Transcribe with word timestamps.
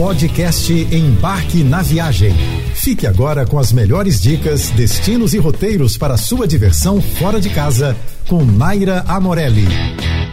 Podcast 0.00 0.72
Embarque 0.72 1.62
na 1.62 1.82
Viagem. 1.82 2.32
Fique 2.74 3.06
agora 3.06 3.46
com 3.46 3.58
as 3.58 3.70
melhores 3.70 4.18
dicas, 4.18 4.70
destinos 4.70 5.34
e 5.34 5.38
roteiros 5.38 5.98
para 5.98 6.16
sua 6.16 6.48
diversão 6.48 7.02
fora 7.02 7.38
de 7.38 7.50
casa 7.50 7.94
com 8.26 8.42
Naira 8.42 9.04
Amorelli. 9.06 9.66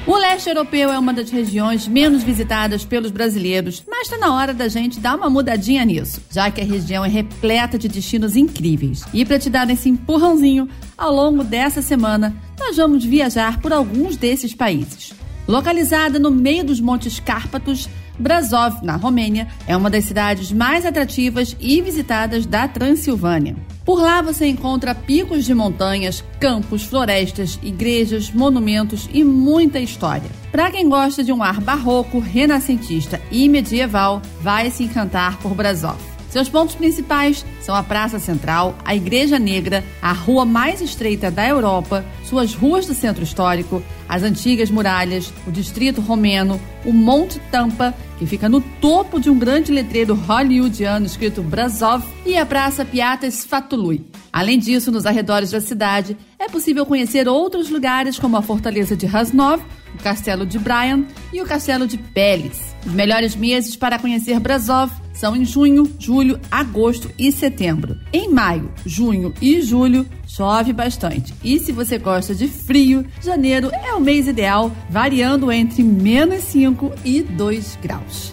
O 0.08 0.16
leste 0.16 0.48
europeu 0.48 0.90
é 0.90 0.98
uma 0.98 1.14
das 1.14 1.30
regiões 1.30 1.86
menos 1.86 2.24
visitadas 2.24 2.86
pelos 2.86 3.12
brasileiros, 3.12 3.84
mas 3.86 4.04
está 4.04 4.18
na 4.18 4.34
hora 4.34 4.54
da 4.54 4.70
gente 4.70 5.02
dar 5.02 5.18
uma 5.18 5.30
mudadinha 5.30 5.84
nisso, 5.84 6.22
já 6.32 6.50
que 6.50 6.62
a 6.62 6.66
região 6.66 7.04
é 7.04 7.10
repleta 7.10 7.78
de 7.78 7.90
destinos 7.90 8.38
incríveis. 8.38 9.04
E 9.14 9.26
para 9.26 9.38
te 9.38 9.50
dar 9.50 9.70
esse 9.70 9.90
empurrãozinho, 9.90 10.70
ao 10.98 11.14
longo 11.14 11.44
dessa 11.44 11.82
semana, 11.82 12.34
nós 12.58 12.78
vamos 12.78 13.04
viajar 13.04 13.60
por 13.60 13.74
alguns 13.74 14.16
desses 14.16 14.56
países. 14.56 15.12
Localizada 15.46 16.20
no 16.20 16.32
meio 16.32 16.64
dos 16.64 16.80
Montes 16.80 17.20
Cárpatos, 17.20 17.90
Brasov, 18.20 18.84
na 18.84 18.96
Romênia, 18.96 19.48
é 19.68 19.76
uma 19.76 19.90
das 19.90 20.06
cidades 20.06 20.52
mais 20.52 20.86
atrativas 20.86 21.56
e 21.60 21.82
visitadas 21.82 22.46
da 22.46 22.68
Transilvânia. 22.68 23.56
Por 23.86 24.02
lá 24.02 24.22
você 24.22 24.48
encontra 24.48 24.94
picos 24.94 25.46
de 25.46 25.54
montanhas, 25.54 26.24
campos, 26.40 26.84
florestas, 26.84 27.58
igrejas, 27.64 28.32
monumentos 28.32 29.10
e 29.14 29.24
muita 29.24 29.80
história. 29.80 30.30
Para 30.52 30.72
quem 30.72 30.90
gosta 30.90 31.24
de 31.24 31.32
um 31.32 31.42
ar 31.42 31.62
barroco, 31.62 32.20
renascentista 32.20 33.22
e 33.32 33.48
medieval, 33.48 34.22
vai 34.42 34.70
se 34.72 34.84
encantar 34.84 35.38
por 35.40 35.56
Brasov. 35.56 36.17
Seus 36.38 36.50
pontos 36.50 36.76
principais 36.76 37.44
são 37.60 37.74
a 37.74 37.82
Praça 37.82 38.20
Central, 38.20 38.78
a 38.86 38.96
Igreja 38.96 39.40
Negra, 39.40 39.84
a 40.00 40.14
rua 40.14 40.46
mais 40.46 40.82
estreita 40.82 41.32
da 41.32 41.48
Europa, 41.48 42.06
suas 42.24 42.54
ruas 42.54 42.86
do 42.86 42.94
centro 42.94 43.24
histórico, 43.24 43.82
as 44.08 44.22
antigas 44.22 44.70
muralhas, 44.70 45.34
o 45.48 45.52
distrito 45.52 46.00
romeno, 46.00 46.62
o 46.86 46.94
Monte 46.94 47.40
Tampa, 47.50 47.92
que 48.20 48.28
fica 48.28 48.48
no 48.48 48.62
topo 48.62 49.20
de 49.20 49.32
um 49.32 49.40
grande 49.40 49.72
letreiro 49.72 50.14
hollywoodiano 50.14 51.08
escrito 51.08 51.42
Brasov, 51.42 52.04
e 52.24 52.38
a 52.38 52.46
Praça 52.46 52.86
Piata 52.86 53.26
Sfatului. 53.26 54.06
Além 54.32 54.60
disso, 54.60 54.92
nos 54.92 55.08
arredores 55.08 55.50
da 55.50 55.60
cidade, 55.60 56.16
é 56.38 56.48
possível 56.48 56.86
conhecer 56.86 57.28
outros 57.28 57.72
lugares 57.72 58.20
como 58.20 58.38
a 58.38 58.44
Fortaleza 58.44 58.96
de 58.96 59.08
Rasnov, 59.08 59.60
o 59.94 60.04
Castelo 60.04 60.46
de 60.46 60.60
Bryan 60.60 61.06
e 61.32 61.42
o 61.42 61.46
Castelo 61.46 61.88
de 61.88 61.98
Peles. 61.98 62.76
Os 62.86 62.92
melhores 62.92 63.36
meses 63.36 63.76
para 63.76 64.00
conhecer 64.00 64.40
Brasov 64.40 64.92
são 65.14 65.36
em 65.36 65.44
junho, 65.44 65.92
julho, 65.98 66.40
agosto 66.52 67.10
e 67.18 67.32
setembro. 67.32 67.98
Em 68.14 68.30
maio, 68.30 68.72
junho 68.86 69.34
e 69.42 69.62
julho, 69.62 70.08
chove 70.28 70.72
bastante. 70.72 71.34
E 71.44 71.60
se 71.60 71.72
você 71.72 71.98
gosta 71.98 72.36
de 72.36 72.48
frio, 72.48 73.06
janeiro 73.22 73.72
é 73.74 73.94
o 73.94 74.00
mês 74.00 74.28
ideal, 74.28 74.72
variando 74.90 75.52
entre 75.52 75.82
menos 75.84 76.44
5 76.44 76.94
e 77.04 77.24
2 77.24 77.80
graus. 77.82 78.32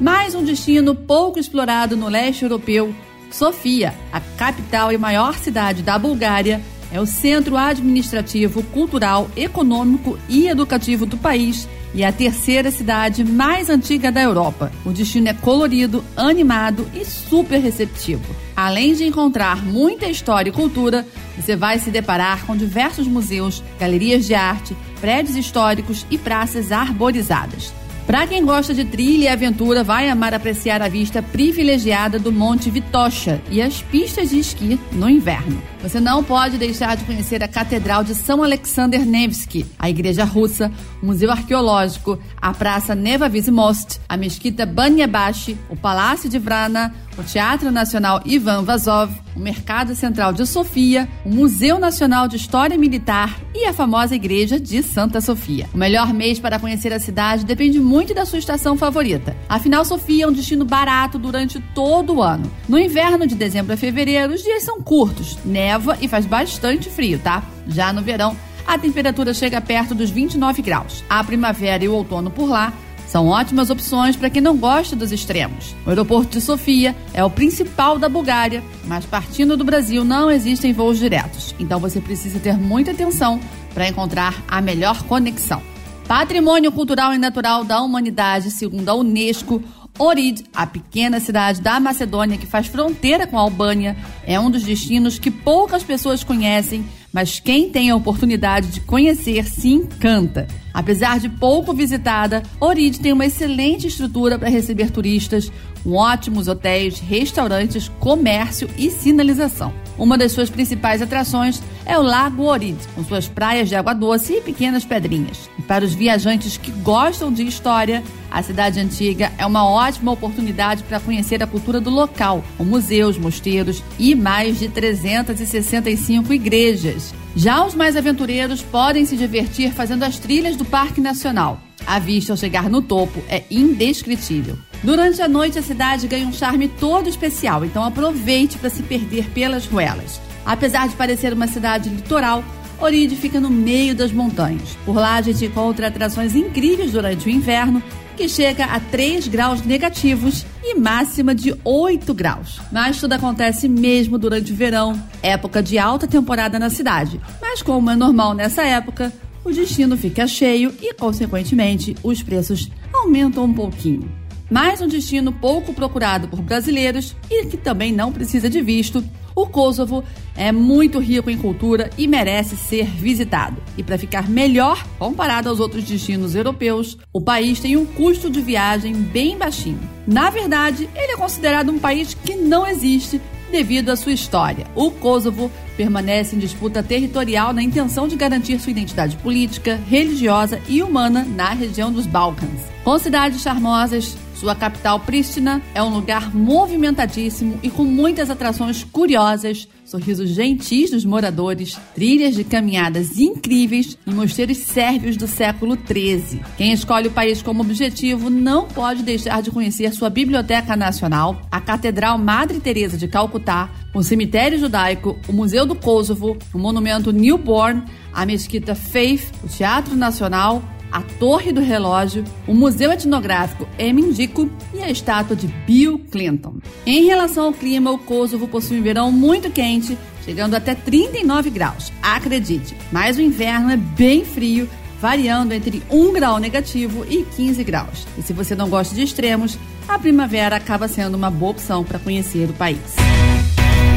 Mais 0.00 0.34
um 0.34 0.42
destino 0.42 0.94
pouco 0.94 1.38
explorado 1.38 1.96
no 1.96 2.08
leste 2.08 2.42
europeu, 2.42 2.94
Sofia, 3.30 3.94
a 4.12 4.20
capital 4.20 4.92
e 4.92 4.98
maior 4.98 5.34
cidade 5.34 5.82
da 5.82 5.98
Bulgária, 5.98 6.60
é 6.94 7.00
o 7.00 7.06
centro 7.06 7.56
administrativo, 7.56 8.62
cultural, 8.62 9.28
econômico 9.36 10.16
e 10.28 10.46
educativo 10.46 11.04
do 11.04 11.16
país 11.16 11.68
e 11.92 12.04
é 12.04 12.06
a 12.06 12.12
terceira 12.12 12.70
cidade 12.70 13.24
mais 13.24 13.68
antiga 13.68 14.12
da 14.12 14.22
Europa. 14.22 14.70
O 14.84 14.92
destino 14.92 15.28
é 15.28 15.34
colorido, 15.34 16.04
animado 16.16 16.88
e 16.94 17.04
super 17.04 17.58
receptivo. 17.58 18.24
Além 18.54 18.94
de 18.94 19.02
encontrar 19.02 19.64
muita 19.66 20.06
história 20.06 20.50
e 20.50 20.52
cultura, 20.52 21.04
você 21.36 21.56
vai 21.56 21.80
se 21.80 21.90
deparar 21.90 22.46
com 22.46 22.56
diversos 22.56 23.08
museus, 23.08 23.60
galerias 23.76 24.24
de 24.24 24.34
arte, 24.34 24.76
prédios 25.00 25.34
históricos 25.34 26.06
e 26.12 26.16
praças 26.16 26.70
arborizadas. 26.70 27.74
Para 28.06 28.26
quem 28.26 28.44
gosta 28.44 28.74
de 28.74 28.84
trilha 28.84 29.24
e 29.24 29.28
aventura, 29.28 29.82
vai 29.82 30.10
amar 30.10 30.34
apreciar 30.34 30.82
a 30.82 30.88
vista 30.88 31.22
privilegiada 31.22 32.18
do 32.18 32.30
Monte 32.30 32.70
Vitocha 32.70 33.40
e 33.50 33.62
as 33.62 33.80
pistas 33.80 34.28
de 34.28 34.38
esqui 34.38 34.78
no 34.92 35.08
inverno. 35.08 35.60
Você 35.82 35.98
não 35.98 36.22
pode 36.22 36.58
deixar 36.58 36.98
de 36.98 37.04
conhecer 37.04 37.42
a 37.42 37.48
Catedral 37.48 38.04
de 38.04 38.14
São 38.14 38.42
Alexander 38.42 39.06
Nevsky, 39.06 39.64
a 39.78 39.88
Igreja 39.88 40.22
Russa, 40.24 40.70
o 41.02 41.06
Museu 41.06 41.30
Arqueológico, 41.30 42.18
a 42.40 42.52
Praça 42.52 42.94
Neva 42.94 43.30
Most, 43.50 43.98
a 44.06 44.18
Mesquita 44.18 44.66
Banyabashi, 44.66 45.56
o 45.70 45.76
Palácio 45.76 46.28
de 46.28 46.38
Vrana, 46.38 46.94
o 47.18 47.22
Teatro 47.22 47.70
Nacional 47.70 48.20
Ivan 48.24 48.62
Vazov, 48.62 49.12
o 49.34 49.40
Mercado 49.40 49.94
Central 49.94 50.32
de 50.32 50.46
Sofia, 50.46 51.08
o 51.24 51.28
Museu 51.28 51.78
Nacional 51.78 52.28
de 52.28 52.36
História 52.36 52.76
Militar 52.76 53.40
e 53.54 53.64
a 53.66 53.72
famosa 53.72 54.14
Igreja 54.14 54.58
de 54.58 54.82
Santa 54.82 55.20
Sofia. 55.20 55.68
O 55.72 55.78
melhor 55.78 56.12
mês 56.12 56.38
para 56.38 56.58
conhecer 56.58 56.92
a 56.92 57.00
cidade 57.00 57.44
depende 57.44 57.78
muito 57.78 58.14
da 58.14 58.24
sua 58.24 58.38
estação 58.38 58.76
favorita. 58.76 59.36
Afinal, 59.48 59.84
Sofia 59.84 60.24
é 60.24 60.28
um 60.28 60.32
destino 60.32 60.64
barato 60.64 61.18
durante 61.18 61.60
todo 61.74 62.14
o 62.14 62.22
ano. 62.22 62.50
No 62.68 62.78
inverno, 62.78 63.26
de 63.26 63.34
dezembro 63.34 63.72
a 63.72 63.76
fevereiro, 63.76 64.34
os 64.34 64.42
dias 64.42 64.62
são 64.62 64.80
curtos, 64.80 65.38
neva 65.44 65.96
e 66.00 66.08
faz 66.08 66.26
bastante 66.26 66.90
frio, 66.90 67.18
tá? 67.18 67.42
Já 67.68 67.92
no 67.92 68.02
verão, 68.02 68.36
a 68.66 68.78
temperatura 68.78 69.34
chega 69.34 69.60
perto 69.60 69.94
dos 69.94 70.10
29 70.10 70.62
graus. 70.62 71.04
A 71.08 71.22
primavera 71.22 71.84
e 71.84 71.88
o 71.88 71.94
outono 71.94 72.30
por 72.30 72.48
lá 72.48 72.72
são 73.06 73.28
ótimas 73.28 73.70
opções 73.70 74.16
para 74.16 74.30
quem 74.30 74.42
não 74.42 74.56
gosta 74.56 74.96
dos 74.96 75.12
extremos. 75.12 75.74
O 75.86 75.90
aeroporto 75.90 76.38
de 76.38 76.40
Sofia 76.40 76.94
é 77.12 77.24
o 77.24 77.30
principal 77.30 77.98
da 77.98 78.08
Bulgária, 78.08 78.62
mas 78.84 79.04
partindo 79.04 79.56
do 79.56 79.64
Brasil 79.64 80.04
não 80.04 80.30
existem 80.30 80.72
voos 80.72 80.98
diretos, 80.98 81.54
então 81.58 81.78
você 81.78 82.00
precisa 82.00 82.38
ter 82.38 82.56
muita 82.56 82.90
atenção 82.90 83.40
para 83.72 83.88
encontrar 83.88 84.42
a 84.48 84.60
melhor 84.60 85.02
conexão. 85.04 85.62
Patrimônio 86.06 86.70
Cultural 86.70 87.14
e 87.14 87.18
Natural 87.18 87.64
da 87.64 87.80
Humanidade, 87.80 88.50
segundo 88.50 88.88
a 88.88 88.94
Unesco, 88.94 89.62
Orid, 89.98 90.44
a 90.52 90.66
pequena 90.66 91.20
cidade 91.20 91.60
da 91.60 91.78
Macedônia 91.78 92.36
que 92.36 92.46
faz 92.46 92.66
fronteira 92.66 93.26
com 93.26 93.38
a 93.38 93.42
Albânia, 93.42 93.96
é 94.26 94.38
um 94.38 94.50
dos 94.50 94.64
destinos 94.64 95.18
que 95.18 95.30
poucas 95.30 95.82
pessoas 95.82 96.24
conhecem, 96.24 96.84
mas 97.14 97.38
quem 97.38 97.70
tem 97.70 97.90
a 97.90 97.96
oportunidade 97.96 98.66
de 98.66 98.80
conhecer 98.80 99.44
se 99.44 99.68
encanta. 99.68 100.48
Apesar 100.74 101.20
de 101.20 101.28
pouco 101.28 101.72
visitada, 101.72 102.42
Orid 102.58 102.98
tem 102.98 103.12
uma 103.12 103.24
excelente 103.24 103.86
estrutura 103.86 104.36
para 104.36 104.48
receber 104.48 104.90
turistas, 104.90 105.50
com 105.84 105.92
ótimos 105.92 106.48
hotéis, 106.48 106.98
restaurantes, 106.98 107.88
comércio 108.00 108.68
e 108.76 108.90
sinalização. 108.90 109.72
Uma 109.98 110.18
das 110.18 110.32
suas 110.32 110.50
principais 110.50 111.00
atrações 111.00 111.62
é 111.86 111.98
o 111.98 112.02
Lago 112.02 112.42
Orid, 112.42 112.78
com 112.94 113.04
suas 113.04 113.28
praias 113.28 113.68
de 113.68 113.76
água 113.76 113.94
doce 113.94 114.34
e 114.34 114.40
pequenas 114.40 114.84
pedrinhas. 114.84 115.48
E 115.58 115.62
para 115.62 115.84
os 115.84 115.94
viajantes 115.94 116.56
que 116.56 116.70
gostam 116.70 117.32
de 117.32 117.46
história, 117.46 118.02
a 118.30 118.42
cidade 118.42 118.80
antiga 118.80 119.30
é 119.38 119.46
uma 119.46 119.68
ótima 119.68 120.10
oportunidade 120.10 120.82
para 120.82 120.98
conhecer 120.98 121.42
a 121.42 121.46
cultura 121.46 121.80
do 121.80 121.90
local, 121.90 122.42
com 122.58 122.64
museus, 122.64 123.16
mosteiros 123.16 123.82
e 123.98 124.14
mais 124.14 124.58
de 124.58 124.68
365 124.68 126.32
igrejas. 126.32 127.14
Já 127.36 127.64
os 127.64 127.74
mais 127.74 127.96
aventureiros 127.96 128.62
podem 128.62 129.04
se 129.06 129.16
divertir 129.16 129.72
fazendo 129.72 130.02
as 130.02 130.18
trilhas 130.18 130.56
do 130.56 130.64
Parque 130.64 131.00
Nacional. 131.00 131.60
A 131.86 131.98
vista 131.98 132.32
ao 132.32 132.36
chegar 132.36 132.68
no 132.68 132.80
topo 132.80 133.22
é 133.28 133.44
indescritível. 133.50 134.56
Durante 134.84 135.22
a 135.22 135.26
noite, 135.26 135.58
a 135.58 135.62
cidade 135.62 136.06
ganha 136.06 136.26
um 136.26 136.32
charme 136.32 136.68
todo 136.68 137.08
especial, 137.08 137.64
então 137.64 137.82
aproveite 137.82 138.58
para 138.58 138.68
se 138.68 138.82
perder 138.82 139.30
pelas 139.30 139.64
ruelas. 139.64 140.20
Apesar 140.44 140.86
de 140.86 140.94
parecer 140.94 141.32
uma 141.32 141.46
cidade 141.46 141.88
litoral, 141.88 142.44
Oride 142.78 143.16
fica 143.16 143.40
no 143.40 143.48
meio 143.48 143.94
das 143.94 144.12
montanhas. 144.12 144.76
Por 144.84 144.94
lá 144.94 145.14
a 145.14 145.22
gente 145.22 145.46
encontra 145.46 145.86
atrações 145.86 146.34
incríveis 146.34 146.92
durante 146.92 147.26
o 147.26 147.30
inverno, 147.30 147.82
que 148.14 148.28
chega 148.28 148.66
a 148.66 148.78
3 148.78 149.26
graus 149.26 149.62
negativos 149.62 150.44
e 150.62 150.74
máxima 150.74 151.34
de 151.34 151.56
8 151.64 152.12
graus. 152.12 152.60
Mas 152.70 153.00
tudo 153.00 153.14
acontece 153.14 153.66
mesmo 153.70 154.18
durante 154.18 154.52
o 154.52 154.54
verão, 154.54 155.02
época 155.22 155.62
de 155.62 155.78
alta 155.78 156.06
temporada 156.06 156.58
na 156.58 156.68
cidade. 156.68 157.18
Mas 157.40 157.62
como 157.62 157.90
é 157.90 157.96
normal 157.96 158.34
nessa 158.34 158.62
época, 158.62 159.10
o 159.42 159.50
destino 159.50 159.96
fica 159.96 160.26
cheio 160.26 160.74
e, 160.82 160.92
consequentemente, 160.92 161.96
os 162.02 162.22
preços 162.22 162.70
aumentam 162.92 163.44
um 163.44 163.54
pouquinho. 163.54 164.23
Mais 164.50 164.80
um 164.80 164.86
destino 164.86 165.32
pouco 165.32 165.72
procurado 165.72 166.28
por 166.28 166.40
brasileiros 166.40 167.16
e 167.30 167.46
que 167.46 167.56
também 167.56 167.92
não 167.92 168.12
precisa 168.12 168.48
de 168.48 168.60
visto 168.60 169.02
o 169.34 169.46
Kosovo 169.46 170.04
é 170.36 170.52
muito 170.52 171.00
rico 171.00 171.28
em 171.28 171.36
cultura 171.36 171.90
e 171.98 172.06
merece 172.06 172.56
ser 172.56 172.86
visitado. 172.86 173.60
E 173.76 173.82
para 173.82 173.98
ficar 173.98 174.28
melhor 174.28 174.86
comparado 174.98 175.48
aos 175.48 175.58
outros 175.58 175.84
destinos 175.84 176.36
europeus, 176.36 176.96
o 177.12 177.20
país 177.20 177.58
tem 177.58 177.76
um 177.76 177.84
custo 177.84 178.30
de 178.30 178.40
viagem 178.40 178.94
bem 178.94 179.36
baixinho. 179.36 179.80
Na 180.06 180.30
verdade, 180.30 180.88
ele 180.94 181.12
é 181.12 181.16
considerado 181.16 181.70
um 181.70 181.78
país 181.78 182.14
que 182.14 182.36
não 182.36 182.66
existe 182.66 183.20
devido 183.50 183.90
à 183.90 183.96
sua 183.96 184.12
história. 184.12 184.66
O 184.74 184.90
Kosovo 184.90 185.50
permanece 185.76 186.36
em 186.36 186.38
disputa 186.38 186.82
territorial 186.82 187.52
na 187.52 187.62
intenção 187.62 188.06
de 188.06 188.16
garantir 188.16 188.58
sua 188.60 188.70
identidade 188.70 189.16
política, 189.16 189.80
religiosa 189.88 190.60
e 190.68 190.82
humana 190.82 191.24
na 191.24 191.50
região 191.50 191.92
dos 191.92 192.06
Balcãs. 192.06 192.50
Com 192.84 192.98
cidades 192.98 193.42
charmosas, 193.42 194.16
sua 194.34 194.54
capital, 194.54 195.00
Pristina, 195.00 195.62
é 195.74 195.82
um 195.82 195.88
lugar 195.88 196.34
movimentadíssimo 196.34 197.58
e 197.62 197.70
com 197.70 197.84
muitas 197.84 198.30
atrações 198.30 198.84
curiosas, 198.84 199.68
sorrisos 199.84 200.30
gentis 200.30 200.90
dos 200.90 201.04
moradores, 201.04 201.78
trilhas 201.94 202.34
de 202.34 202.42
caminhadas 202.42 203.18
incríveis 203.18 203.96
e 204.06 204.10
mosteiros 204.10 204.58
sérvios 204.58 205.16
do 205.16 205.26
século 205.26 205.76
XIII. 205.76 206.40
Quem 206.56 206.72
escolhe 206.72 207.08
o 207.08 207.12
país 207.12 207.42
como 207.42 207.62
objetivo 207.62 208.28
não 208.28 208.66
pode 208.66 209.02
deixar 209.02 209.42
de 209.42 209.50
conhecer 209.50 209.92
sua 209.92 210.10
Biblioteca 210.10 210.76
Nacional, 210.76 211.40
a 211.50 211.60
Catedral 211.60 212.18
Madre 212.18 212.60
Teresa 212.60 212.96
de 212.96 213.06
Calcutá, 213.06 213.70
o 213.94 214.02
cemitério 214.02 214.58
judaico, 214.58 215.18
o 215.28 215.32
Museu 215.32 215.64
do 215.64 215.74
Kosovo, 215.74 216.36
o 216.52 216.58
monumento 216.58 217.12
Newborn, 217.12 217.84
a 218.12 218.26
Mesquita 218.26 218.74
Faith, 218.74 219.30
o 219.44 219.48
Teatro 219.48 219.94
Nacional, 219.94 220.62
a 220.94 221.02
Torre 221.02 221.50
do 221.50 221.60
Relógio, 221.60 222.22
o 222.46 222.54
Museu 222.54 222.92
Etnográfico 222.92 223.66
Emindico 223.76 224.48
e 224.72 224.80
a 224.80 224.88
estátua 224.88 225.34
de 225.34 225.48
Bill 225.48 225.98
Clinton. 225.98 226.54
Em 226.86 227.04
relação 227.06 227.46
ao 227.46 227.52
clima, 227.52 227.90
o 227.90 227.98
Kosovo 227.98 228.46
possui 228.46 228.78
um 228.78 228.82
verão 228.82 229.10
muito 229.10 229.50
quente, 229.50 229.98
chegando 230.24 230.54
até 230.54 230.72
39 230.72 231.50
graus. 231.50 231.92
Acredite, 232.00 232.76
mas 232.92 233.16
o 233.16 233.20
inverno 233.20 233.72
é 233.72 233.76
bem 233.76 234.24
frio, 234.24 234.70
variando 235.00 235.52
entre 235.52 235.82
1 235.90 236.12
grau 236.12 236.38
negativo 236.38 237.04
e 237.10 237.24
15 237.24 237.64
graus. 237.64 238.06
E 238.16 238.22
se 238.22 238.32
você 238.32 238.54
não 238.54 238.68
gosta 238.68 238.94
de 238.94 239.02
extremos, 239.02 239.58
a 239.88 239.98
primavera 239.98 240.54
acaba 240.54 240.86
sendo 240.86 241.16
uma 241.16 241.28
boa 241.28 241.50
opção 241.50 241.82
para 241.82 241.98
conhecer 241.98 242.48
o 242.48 242.52
país. 242.52 242.94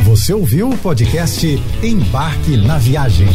Você 0.04 0.34
ouviu 0.34 0.70
o 0.70 0.78
podcast 0.80 1.46
Embarque 1.84 2.58
na 2.58 2.80
Viagem. 2.80 3.28